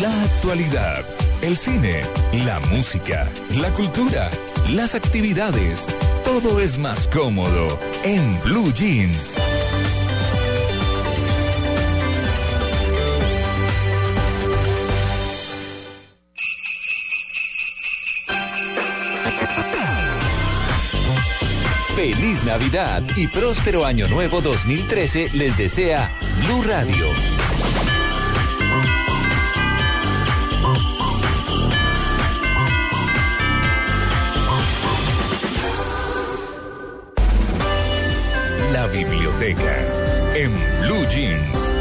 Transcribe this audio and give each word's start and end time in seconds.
la 0.00 0.22
actualidad, 0.22 1.04
el 1.42 1.56
cine, 1.56 2.02
la 2.44 2.58
música, 2.60 3.28
la 3.50 3.72
cultura, 3.72 4.30
las 4.70 4.94
actividades. 4.94 5.86
Todo 6.24 6.60
es 6.60 6.78
más 6.78 7.06
cómodo 7.08 7.78
en 8.02 8.40
Blue 8.42 8.72
Jeans. 8.72 9.36
Feliz 21.94 22.44
Navidad 22.44 23.02
y 23.16 23.28
próspero 23.28 23.86
Año 23.86 24.08
Nuevo 24.08 24.40
2013 24.40 25.28
les 25.34 25.56
desea 25.56 26.10
Blue 26.44 26.62
Radio. 26.62 27.06
La 39.34 39.40
biblioteca 39.40 40.36
en 40.36 40.52
Blue 40.82 41.06
Jeans. 41.08 41.73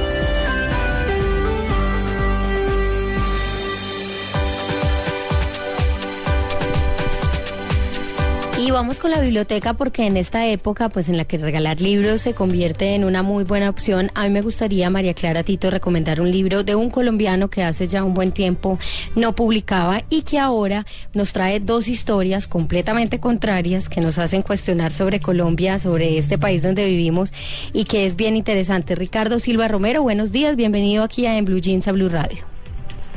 Vamos 8.74 8.98
con 8.98 9.12
la 9.12 9.22
biblioteca 9.22 9.76
porque 9.76 10.08
en 10.08 10.18
esta 10.18 10.48
época, 10.48 10.90
pues 10.90 11.08
en 11.08 11.16
la 11.16 11.26
que 11.26 11.38
regalar 11.38 11.80
libros 11.80 12.22
se 12.22 12.34
convierte 12.34 12.96
en 12.96 13.04
una 13.04 13.22
muy 13.22 13.44
buena 13.44 13.70
opción, 13.70 14.10
a 14.16 14.24
mí 14.24 14.32
me 14.32 14.42
gustaría, 14.42 14.90
María 14.90 15.14
Clara 15.14 15.44
Tito, 15.44 15.70
recomendar 15.70 16.20
un 16.20 16.32
libro 16.32 16.64
de 16.64 16.74
un 16.74 16.90
colombiano 16.90 17.52
que 17.52 17.62
hace 17.62 17.88
ya 17.88 18.04
un 18.04 18.16
buen 18.16 18.32
tiempo 18.32 18.80
no 19.16 19.34
publicaba 19.34 20.02
y 20.10 20.24
que 20.24 20.40
ahora 20.40 20.88
nos 21.14 21.34
trae 21.34 21.60
dos 21.60 21.88
historias 21.88 22.48
completamente 22.48 23.20
contrarias 23.20 23.90
que 23.90 24.02
nos 24.02 24.18
hacen 24.18 24.42
cuestionar 24.42 24.92
sobre 24.92 25.20
Colombia, 25.20 25.78
sobre 25.78 26.18
este 26.18 26.40
país 26.40 26.64
donde 26.64 26.86
vivimos 26.86 27.32
y 27.74 27.86
que 27.86 28.08
es 28.08 28.16
bien 28.16 28.36
interesante. 28.36 28.96
Ricardo 28.96 29.38
Silva 29.38 29.68
Romero, 29.68 30.02
buenos 30.02 30.32
días, 30.32 30.56
bienvenido 30.56 31.04
aquí 31.04 31.28
a 31.28 31.38
En 31.38 31.46
Blue 31.46 31.60
Jeans 31.60 31.88
a 31.88 31.92
Blue 31.92 32.10
Radio. 32.10 32.40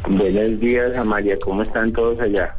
Buenos 0.06 0.60
días, 0.60 0.94
Amalia, 0.96 1.38
¿cómo 1.40 1.62
están 1.62 1.92
todos 1.92 2.20
allá? 2.20 2.54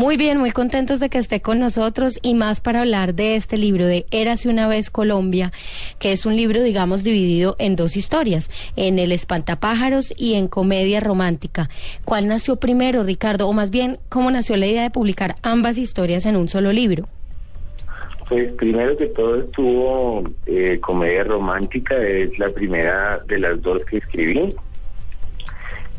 Muy 0.00 0.16
bien, 0.16 0.38
muy 0.38 0.50
contentos 0.50 0.98
de 0.98 1.10
que 1.10 1.18
esté 1.18 1.42
con 1.42 1.58
nosotros 1.58 2.20
y 2.22 2.32
más 2.32 2.62
para 2.62 2.80
hablar 2.80 3.14
de 3.14 3.36
este 3.36 3.58
libro 3.58 3.84
de 3.84 4.06
Érase 4.10 4.48
una 4.48 4.66
vez 4.66 4.88
Colombia, 4.88 5.52
que 5.98 6.10
es 6.10 6.24
un 6.24 6.36
libro, 6.36 6.62
digamos, 6.62 7.04
dividido 7.04 7.54
en 7.58 7.76
dos 7.76 7.98
historias, 7.98 8.48
en 8.76 8.98
El 8.98 9.12
Espantapájaros 9.12 10.14
y 10.16 10.36
en 10.36 10.48
Comedia 10.48 11.00
Romántica. 11.00 11.68
¿Cuál 12.06 12.28
nació 12.28 12.56
primero, 12.56 13.02
Ricardo? 13.02 13.46
O 13.46 13.52
más 13.52 13.70
bien, 13.70 13.98
¿cómo 14.08 14.30
nació 14.30 14.56
la 14.56 14.68
idea 14.68 14.84
de 14.84 14.90
publicar 14.90 15.34
ambas 15.42 15.76
historias 15.76 16.24
en 16.24 16.36
un 16.36 16.48
solo 16.48 16.72
libro? 16.72 17.06
Pues 18.26 18.52
primero 18.52 18.96
que 18.96 19.08
todo 19.08 19.40
estuvo 19.40 20.24
eh, 20.46 20.78
Comedia 20.80 21.24
Romántica, 21.24 21.94
es 22.00 22.38
la 22.38 22.48
primera 22.48 23.20
de 23.28 23.38
las 23.38 23.60
dos 23.60 23.84
que 23.84 23.98
escribí 23.98 24.56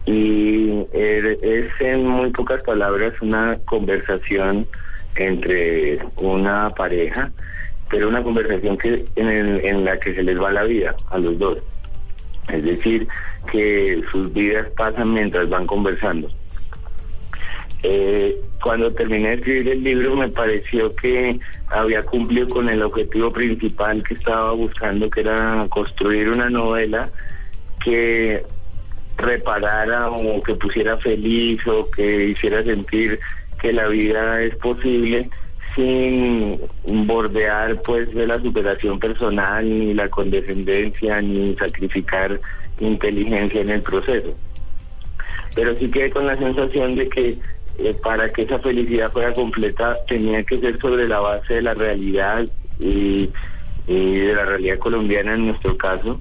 y 0.05 0.85
eh, 0.93 1.37
es 1.41 1.81
en 1.81 2.07
muy 2.07 2.31
pocas 2.31 2.61
palabras 2.63 3.13
una 3.21 3.57
conversación 3.65 4.67
entre 5.15 5.99
una 6.15 6.69
pareja, 6.71 7.31
pero 7.89 8.07
una 8.07 8.23
conversación 8.23 8.77
que 8.77 9.05
en, 9.15 9.29
en 9.65 9.85
la 9.85 9.99
que 9.99 10.15
se 10.15 10.23
les 10.23 10.39
va 10.39 10.51
la 10.51 10.63
vida 10.63 10.95
a 11.09 11.17
los 11.17 11.37
dos. 11.37 11.59
Es 12.49 12.63
decir, 12.63 13.07
que 13.51 14.01
sus 14.11 14.33
vidas 14.33 14.67
pasan 14.75 15.13
mientras 15.13 15.47
van 15.49 15.67
conversando. 15.67 16.29
Eh, 17.83 18.39
cuando 18.61 18.91
terminé 18.91 19.29
de 19.29 19.33
escribir 19.35 19.69
el 19.69 19.83
libro 19.83 20.15
me 20.15 20.29
pareció 20.29 20.95
que 20.95 21.39
había 21.67 22.03
cumplido 22.03 22.47
con 22.47 22.69
el 22.69 22.83
objetivo 22.83 23.33
principal 23.33 24.03
que 24.03 24.13
estaba 24.13 24.51
buscando, 24.51 25.09
que 25.09 25.21
era 25.21 25.65
construir 25.69 26.29
una 26.29 26.49
novela 26.49 27.09
que 27.83 28.43
reparara 29.21 30.09
o 30.09 30.41
que 30.41 30.55
pusiera 30.55 30.97
feliz 30.97 31.65
o 31.67 31.89
que 31.89 32.25
hiciera 32.29 32.63
sentir 32.63 33.19
que 33.61 33.71
la 33.71 33.87
vida 33.87 34.41
es 34.41 34.55
posible 34.55 35.29
sin 35.75 36.59
bordear 36.83 37.81
pues 37.83 38.13
de 38.13 38.27
la 38.27 38.41
superación 38.41 38.99
personal 38.99 39.63
ni 39.67 39.93
la 39.93 40.09
condescendencia 40.09 41.21
ni 41.21 41.55
sacrificar 41.55 42.39
inteligencia 42.79 43.61
en 43.61 43.69
el 43.69 43.81
proceso. 43.81 44.35
Pero 45.55 45.75
sí 45.77 45.89
quedé 45.89 46.09
con 46.09 46.27
la 46.27 46.37
sensación 46.37 46.95
de 46.95 47.07
que 47.07 47.37
eh, 47.77 47.95
para 48.03 48.31
que 48.31 48.43
esa 48.43 48.59
felicidad 48.59 49.11
fuera 49.11 49.33
completa 49.33 49.97
tenía 50.07 50.43
que 50.43 50.59
ser 50.59 50.79
sobre 50.79 51.07
la 51.07 51.19
base 51.19 51.55
de 51.55 51.61
la 51.61 51.73
realidad 51.73 52.45
y 52.79 53.29
de 53.87 54.33
la 54.33 54.45
realidad 54.45 54.79
colombiana 54.79 55.35
en 55.35 55.47
nuestro 55.47 55.77
caso 55.77 56.19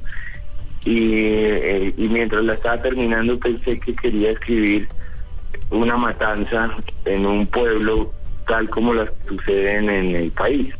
eh, 0.86 1.92
y, 1.96 2.08
mientras 2.08 2.42
la 2.44 2.54
estaba 2.54 2.80
terminando 2.80 3.38
pensé 3.38 3.78
que 3.80 3.94
quería 3.94 4.30
escribir 4.30 4.88
una 5.70 5.96
matanza 5.96 6.74
en 7.04 7.26
un 7.26 7.46
pueblo 7.46 8.12
tal 8.46 8.68
como 8.70 8.94
las 8.94 9.10
suceden 9.28 9.90
en 9.90 10.16
el 10.16 10.30
país. 10.30 10.74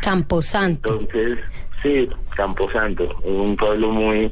Camposanto. 0.00 1.00
Entonces, 1.00 1.38
sí, 1.82 2.08
Camposanto, 2.34 3.16
un 3.22 3.56
pueblo 3.56 3.90
muy 3.90 4.30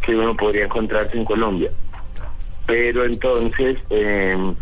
que 0.00 0.16
uno 0.16 0.36
podría 0.36 0.64
encontrarse 0.64 1.16
en 1.16 1.24
Colombia. 1.24 1.70
Pero 2.66 3.04
entonces, 3.04 3.78
em, 3.90 4.54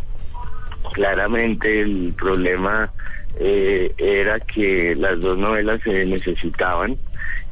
claramente 0.92 1.80
el 1.80 2.12
problema 2.18 2.92
eh, 3.38 3.94
era 3.96 4.40
que 4.40 4.94
las 4.96 5.18
dos 5.20 5.38
novelas 5.38 5.80
se 5.82 6.04
necesitaban 6.04 6.98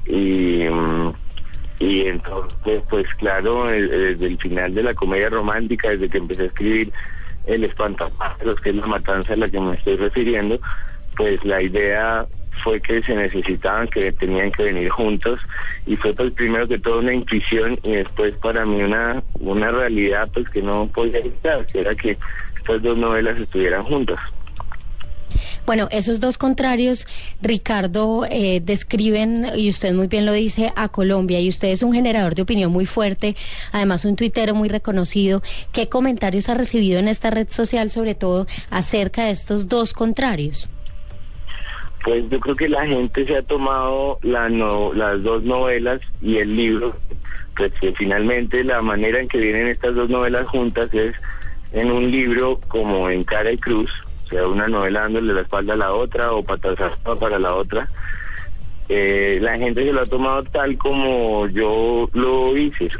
y... 0.06 0.62
Em, 0.62 1.12
entonces, 2.47 2.82
pues 2.88 3.06
claro, 3.15 3.66
desde 3.66 4.26
el 4.26 4.38
final 4.38 4.75
de 4.75 4.82
la 4.82 4.94
comedia 4.94 5.28
romántica, 5.28 5.91
desde 5.91 6.09
que 6.09 6.19
empecé 6.19 6.43
a 6.43 6.47
escribir 6.47 6.93
El 7.47 7.65
Espantapájaros, 7.65 8.60
que 8.60 8.71
es 8.71 8.76
la 8.76 8.87
matanza 8.87 9.32
a 9.32 9.37
la 9.37 9.49
que 9.49 9.60
me 9.60 9.75
estoy 9.75 9.97
refiriendo, 9.97 10.59
pues 11.16 11.44
la 11.44 11.62
idea 11.62 12.27
fue 12.62 12.81
que 12.81 13.03
se 13.03 13.15
necesitaban, 13.15 13.88
que 13.88 14.12
tenían 14.12 14.50
que 14.50 14.65
venir 14.65 14.88
juntos 14.88 15.38
y 15.87 15.97
fue 15.97 16.12
pues 16.12 16.32
primero 16.32 16.66
que 16.66 16.78
todo 16.78 16.98
una 16.98 17.12
intuición 17.12 17.78
y 17.82 17.93
después 17.93 18.34
para 18.37 18.65
mí 18.65 18.82
una, 18.82 19.22
una 19.38 19.71
realidad 19.71 20.28
pues 20.32 20.48
que 20.48 20.62
no 20.62 20.88
podía 20.93 21.19
evitar, 21.21 21.66
que 21.66 21.81
era 21.81 21.94
que 21.94 22.19
estas 22.59 22.82
dos 22.82 22.98
novelas 22.98 23.38
estuvieran 23.38 23.84
juntas. 23.84 24.19
Bueno, 25.69 25.87
esos 25.91 26.19
dos 26.19 26.39
contrarios, 26.39 27.06
Ricardo, 27.43 28.25
eh, 28.31 28.62
describen, 28.65 29.49
y 29.55 29.69
usted 29.69 29.93
muy 29.93 30.06
bien 30.06 30.25
lo 30.25 30.33
dice, 30.33 30.73
a 30.77 30.89
Colombia, 30.89 31.41
y 31.41 31.51
usted 31.51 31.69
es 31.69 31.83
un 31.83 31.93
generador 31.93 32.34
de 32.34 32.41
opinión 32.41 32.73
muy 32.73 32.87
fuerte, 32.87 33.37
además 33.71 34.07
un 34.07 34.17
tuitero 34.17 34.55
muy 34.55 34.71
reconocido. 34.71 35.43
¿Qué 35.71 35.91
comentarios 35.91 36.49
ha 36.49 36.55
recibido 36.55 36.99
en 36.99 37.07
esta 37.07 37.28
red 37.28 37.51
social, 37.51 37.91
sobre 37.91 38.15
todo 38.15 38.47
acerca 38.71 39.27
de 39.27 39.33
estos 39.33 39.69
dos 39.69 39.93
contrarios? 39.93 40.71
Pues 42.03 42.25
yo 42.31 42.41
creo 42.41 42.57
que 42.57 42.71
la 42.71 42.87
gente 42.87 43.27
se 43.27 43.37
ha 43.37 43.43
tomado 43.43 44.19
la 44.23 44.49
las 44.49 45.23
dos 45.23 45.43
novelas 45.43 46.01
y 46.23 46.39
el 46.39 46.57
libro, 46.57 46.97
pues 47.59 47.75
que 47.78 47.93
finalmente 47.93 48.65
la 48.65 48.81
manera 48.81 49.21
en 49.21 49.28
que 49.28 49.37
vienen 49.37 49.67
estas 49.67 49.95
dos 49.95 50.09
novelas 50.09 50.49
juntas 50.49 50.89
es 50.95 51.15
en 51.75 51.91
un 51.93 52.11
libro 52.11 52.59
como 52.69 53.11
en 53.11 53.23
cara 53.23 53.53
y 53.53 53.59
cruz, 53.59 53.91
sea, 54.28 54.47
una 54.47 54.69
novela 54.69 55.00
dándole 55.00 55.34
la 55.34 55.41
espalda 55.43 55.75
a 55.75 55.77
la 55.78 55.93
otra 55.93 56.33
o 56.33 56.43
patas 56.43 56.77
para 57.19 57.39
la 57.39 57.55
otra. 57.55 57.89
Eh, 58.89 59.39
la 59.43 59.59
gente 59.59 59.84
se 59.84 59.93
lo 59.93 60.00
ha 60.00 60.06
tomado 60.06 60.44
tal 60.44 60.77
como 60.78 61.47
yo 61.49 62.09
lo 62.12 62.56
hice. 62.56 62.91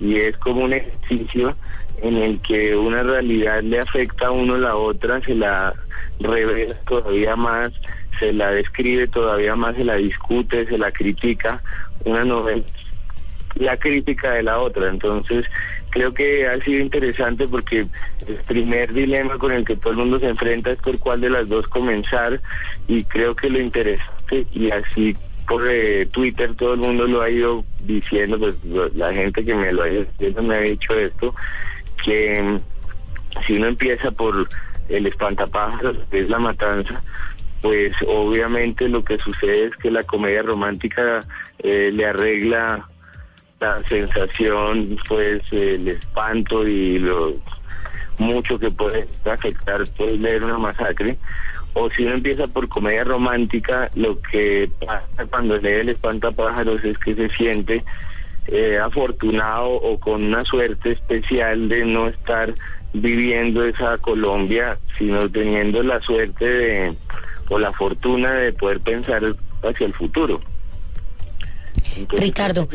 Y 0.00 0.16
es 0.16 0.36
como 0.38 0.64
un 0.64 0.72
ejercicio 0.72 1.56
en 2.02 2.16
el 2.16 2.40
que 2.40 2.76
una 2.76 3.02
realidad 3.02 3.62
le 3.62 3.80
afecta 3.80 4.26
a 4.26 4.30
uno 4.30 4.58
la 4.58 4.76
otra, 4.76 5.20
se 5.22 5.34
la 5.34 5.74
revela 6.20 6.74
todavía 6.86 7.36
más, 7.36 7.72
se 8.18 8.32
la 8.32 8.50
describe 8.50 9.08
todavía 9.08 9.56
más, 9.56 9.76
se 9.76 9.84
la 9.84 9.96
discute, 9.96 10.66
se 10.66 10.78
la 10.78 10.90
critica. 10.92 11.62
Una 12.04 12.24
novela 12.24 12.62
la 13.56 13.76
crítica 13.76 14.32
de 14.32 14.42
la 14.42 14.58
otra. 14.58 14.88
Entonces, 14.88 15.46
creo 15.90 16.12
que 16.12 16.46
ha 16.46 16.62
sido 16.62 16.80
interesante 16.80 17.48
porque 17.48 17.86
el 18.26 18.36
primer 18.46 18.92
dilema 18.92 19.38
con 19.38 19.52
el 19.52 19.64
que 19.64 19.76
todo 19.76 19.92
el 19.92 19.98
mundo 19.98 20.18
se 20.18 20.28
enfrenta 20.28 20.72
es 20.72 20.78
por 20.78 20.98
cuál 20.98 21.20
de 21.20 21.30
las 21.30 21.48
dos 21.48 21.66
comenzar 21.68 22.40
y 22.86 23.04
creo 23.04 23.34
que 23.34 23.50
lo 23.50 23.58
interesante 23.58 24.46
y 24.52 24.70
así 24.70 25.16
por 25.46 25.66
eh, 25.68 26.06
Twitter 26.06 26.54
todo 26.54 26.74
el 26.74 26.80
mundo 26.80 27.06
lo 27.06 27.22
ha 27.22 27.30
ido 27.30 27.64
diciendo, 27.80 28.38
pues 28.38 28.56
la 28.94 29.12
gente 29.12 29.44
que 29.44 29.54
me 29.54 29.72
lo 29.72 29.82
ha 29.82 29.86
diciendo 29.86 30.42
me 30.42 30.56
ha 30.56 30.60
dicho 30.60 30.98
esto, 30.98 31.34
que 32.04 32.42
mm, 32.42 32.58
si 33.46 33.56
uno 33.56 33.68
empieza 33.68 34.10
por 34.10 34.48
el 34.88 35.06
espantapájaros, 35.06 35.98
que 36.10 36.20
es 36.20 36.28
la 36.28 36.38
matanza, 36.38 37.00
pues 37.62 37.92
obviamente 38.06 38.88
lo 38.88 39.04
que 39.04 39.18
sucede 39.18 39.66
es 39.66 39.76
que 39.76 39.90
la 39.90 40.02
comedia 40.02 40.42
romántica 40.42 41.24
eh, 41.60 41.90
le 41.92 42.06
arregla 42.06 42.88
la 43.60 43.82
sensación, 43.84 44.98
pues 45.08 45.42
el 45.50 45.88
espanto 45.88 46.66
y 46.66 46.98
lo 46.98 47.34
mucho 48.18 48.58
que 48.58 48.70
puede 48.70 49.08
afectar 49.24 49.86
pues 49.96 50.18
leer 50.18 50.44
una 50.44 50.58
masacre. 50.58 51.16
O 51.74 51.90
si 51.90 52.04
uno 52.04 52.14
empieza 52.14 52.46
por 52.46 52.68
comedia 52.68 53.04
romántica, 53.04 53.90
lo 53.94 54.20
que 54.20 54.70
pasa 54.84 55.26
cuando 55.28 55.58
lee 55.58 55.80
el 55.80 55.90
espantapájaros 55.90 56.82
es 56.84 56.96
que 56.98 57.14
se 57.14 57.28
siente 57.28 57.84
eh, 58.46 58.78
afortunado 58.78 59.68
o 59.68 60.00
con 60.00 60.24
una 60.24 60.44
suerte 60.44 60.92
especial 60.92 61.68
de 61.68 61.84
no 61.84 62.08
estar 62.08 62.54
viviendo 62.94 63.64
esa 63.64 63.98
Colombia, 63.98 64.78
sino 64.96 65.28
teniendo 65.28 65.82
la 65.82 66.00
suerte 66.00 66.46
de, 66.46 66.96
o 67.48 67.58
la 67.58 67.72
fortuna 67.72 68.32
de 68.32 68.52
poder 68.54 68.80
pensar 68.80 69.22
hacia 69.62 69.86
el 69.86 69.92
futuro. 69.92 70.40
Ricardo. 72.10 72.68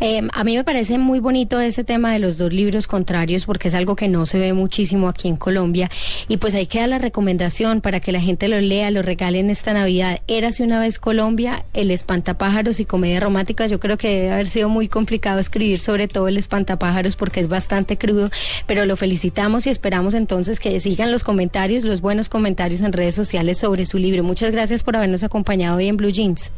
Eh, 0.00 0.28
a 0.32 0.44
mí 0.44 0.56
me 0.56 0.64
parece 0.64 0.98
muy 0.98 1.20
bonito 1.20 1.58
ese 1.58 1.82
tema 1.82 2.12
de 2.12 2.18
los 2.18 2.36
dos 2.36 2.52
libros 2.52 2.86
contrarios 2.86 3.46
porque 3.46 3.68
es 3.68 3.74
algo 3.74 3.96
que 3.96 4.08
no 4.08 4.26
se 4.26 4.38
ve 4.38 4.52
muchísimo 4.52 5.08
aquí 5.08 5.28
en 5.28 5.36
Colombia 5.36 5.90
y 6.28 6.36
pues 6.36 6.54
hay 6.54 6.66
que 6.66 6.80
dar 6.80 6.90
la 6.90 6.98
recomendación 6.98 7.80
para 7.80 8.00
que 8.00 8.12
la 8.12 8.20
gente 8.20 8.48
lo 8.48 8.60
lea, 8.60 8.90
lo 8.90 9.00
regalen 9.00 9.48
esta 9.48 9.72
Navidad. 9.72 10.20
Érase 10.28 10.62
una 10.62 10.80
vez 10.80 10.98
Colombia, 10.98 11.64
el 11.72 11.90
espantapájaros 11.90 12.78
y 12.78 12.84
comedia 12.84 13.20
romántica. 13.20 13.66
Yo 13.66 13.80
creo 13.80 13.96
que 13.96 14.08
debe 14.08 14.32
haber 14.32 14.48
sido 14.48 14.68
muy 14.68 14.88
complicado 14.88 15.40
escribir 15.40 15.78
sobre 15.78 16.08
todo 16.08 16.28
el 16.28 16.36
espantapájaros 16.36 17.16
porque 17.16 17.40
es 17.40 17.48
bastante 17.48 17.96
crudo, 17.96 18.30
pero 18.66 18.84
lo 18.84 18.96
felicitamos 18.96 19.66
y 19.66 19.70
esperamos 19.70 20.12
entonces 20.12 20.60
que 20.60 20.78
sigan 20.78 21.10
los 21.10 21.24
comentarios, 21.24 21.84
los 21.84 22.02
buenos 22.02 22.28
comentarios 22.28 22.82
en 22.82 22.92
redes 22.92 23.14
sociales 23.14 23.58
sobre 23.58 23.86
su 23.86 23.96
libro. 23.96 24.22
Muchas 24.22 24.50
gracias 24.50 24.82
por 24.82 24.96
habernos 24.96 25.22
acompañado 25.22 25.78
hoy 25.78 25.88
en 25.88 25.96
Blue 25.96 26.10
Jeans. 26.10 26.52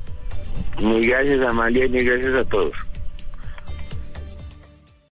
Muy 0.81 1.07
gracias 1.07 1.41
Amalia 1.43 1.87
y 1.87 2.05
gracias 2.05 2.35
a 2.35 2.45
todos. 2.45 2.73